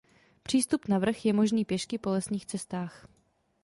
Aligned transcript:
Přístup 0.43 0.87
na 0.87 0.99
vrch 0.99 1.25
je 1.25 1.33
možný 1.33 1.65
pěšky 1.65 1.97
po 1.97 2.09
lesních 2.09 2.45
cestách. 2.45 3.05